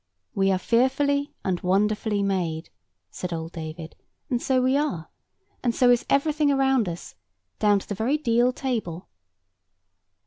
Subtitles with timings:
[0.33, 2.71] "We are fearfully and wonderfully made,"
[3.11, 3.95] said old David;
[4.31, 5.11] and so we are;
[5.61, 7.13] and so is everything around us,
[7.59, 9.09] down to the very deal table.